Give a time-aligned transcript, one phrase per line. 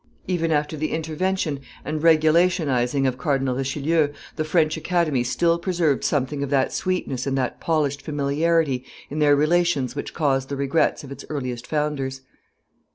[0.25, 6.41] Even after the intervention and regulationizing of Cardinal Richelieu, the French Academy still preserved something
[6.41, 11.11] of that sweetness and that polished familiarity in their relations which caused the regrets of
[11.11, 12.21] its earliest founders.